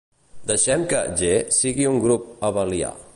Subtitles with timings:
[0.51, 1.29] Deixem que "G"
[1.59, 2.95] sigui un grup abelià.